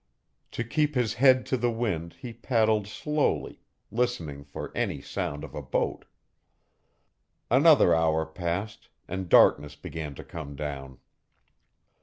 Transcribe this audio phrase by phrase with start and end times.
[0.53, 3.61] To keep his head to the wind he paddled slowly,
[3.91, 6.05] listening for any sound of a boat.
[7.51, 10.97] Another hour passed and darkness began to come down.